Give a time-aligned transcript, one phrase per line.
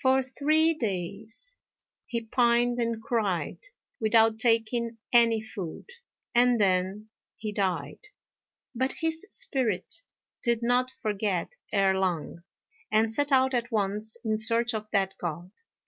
[0.00, 1.56] For three days
[2.06, 3.58] he pined and cried,
[3.98, 5.90] without taking any food,
[6.32, 7.98] and then he died.
[8.72, 10.02] But his spirit
[10.44, 12.44] did not forget Erh Lang,
[12.92, 15.50] and set out at once in search of that God.